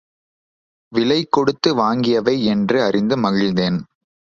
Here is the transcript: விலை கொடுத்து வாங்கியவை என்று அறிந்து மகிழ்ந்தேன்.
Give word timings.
விலை 0.91 1.19
கொடுத்து 1.29 1.69
வாங்கியவை 1.77 2.35
என்று 2.43 2.83
அறிந்து 2.83 3.17
மகிழ்ந்தேன். 3.17 3.79